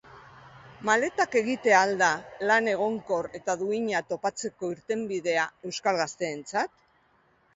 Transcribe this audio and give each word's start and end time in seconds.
Maletak 0.89 1.35
egitea 1.41 1.81
al 1.87 1.91
da 1.99 2.07
lan 2.51 2.69
egonkor 2.71 3.29
eta 3.39 3.55
duina 3.61 4.01
topatzeko 4.13 4.69
irtenbidea 4.77 5.45
euskal 5.73 6.01
gazteentzat? 6.03 6.73